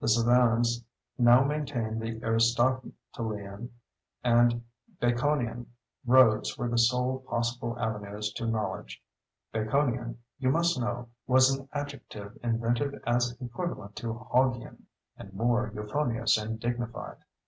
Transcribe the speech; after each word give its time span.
The 0.00 0.06
savans 0.06 0.84
now 1.18 1.42
maintained 1.42 2.00
the 2.00 2.22
Aristotelian 2.22 3.70
and 4.22 4.62
Baconian 5.02 5.66
roads 6.06 6.56
were 6.56 6.68
the 6.68 6.78
sole 6.78 7.18
possible 7.28 7.76
avenues 7.76 8.32
to 8.34 8.46
knowledge. 8.46 9.02
"Baconian," 9.52 10.18
you 10.38 10.50
must 10.50 10.78
know, 10.78 11.08
was 11.26 11.50
an 11.50 11.68
adjective 11.72 12.38
invented 12.44 13.02
as 13.04 13.36
equivalent 13.40 13.96
to 13.96 14.14
Hog 14.14 14.58
ian 14.58 14.86
and 15.16 15.32
more 15.32 15.72
euphonious 15.74 16.38
and 16.38 16.60
dignified. 16.60 17.16